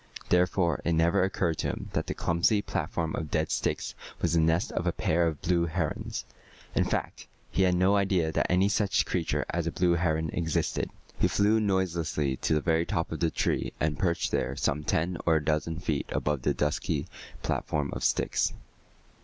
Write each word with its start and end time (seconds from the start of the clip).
Therefore 0.29 0.81
it 0.83 0.93
never 0.93 1.21
occurred 1.23 1.59
to 1.59 1.67
him 1.67 1.91
that 1.93 2.07
the 2.07 2.15
clumsy 2.15 2.63
platform 2.63 3.15
of 3.15 3.29
dead 3.29 3.51
sticks 3.51 3.93
was 4.19 4.33
the 4.33 4.39
nest 4.39 4.71
of 4.71 4.87
a 4.87 4.91
pair 4.91 5.27
of 5.27 5.39
blue 5.43 5.67
herons. 5.67 6.25
In 6.73 6.85
fact, 6.85 7.27
he 7.51 7.61
had 7.61 7.75
no 7.75 7.95
idea 7.95 8.31
that 8.31 8.47
any 8.49 8.67
such 8.67 9.05
creature 9.05 9.45
as 9.51 9.67
a 9.67 9.71
blue 9.71 9.93
heron 9.93 10.31
existed. 10.31 10.89
He 11.19 11.27
flew 11.27 11.59
noiselessly 11.59 12.37
to 12.37 12.55
the 12.55 12.61
very 12.61 12.83
top 12.87 13.11
of 13.11 13.19
the 13.19 13.29
tree 13.29 13.73
and 13.79 13.99
perched 13.99 14.31
there 14.31 14.55
some 14.55 14.83
ten 14.83 15.19
or 15.27 15.35
a 15.35 15.45
dozen 15.45 15.77
feet 15.77 16.07
above 16.11 16.41
the 16.41 16.55
dusky 16.55 17.05
platform 17.43 17.91
of 17.93 18.03
sticks. 18.03 18.53